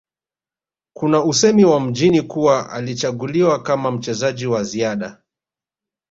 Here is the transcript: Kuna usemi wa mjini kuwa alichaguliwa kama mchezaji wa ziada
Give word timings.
Kuna 0.95 1.23
usemi 1.23 1.65
wa 1.65 1.79
mjini 1.79 2.21
kuwa 2.21 2.69
alichaguliwa 2.71 3.63
kama 3.63 3.91
mchezaji 3.91 4.45
wa 4.47 4.63
ziada 4.63 5.21